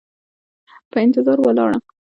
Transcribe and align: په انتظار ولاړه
په 0.91 0.97
انتظار 1.05 1.37
ولاړه 1.41 1.77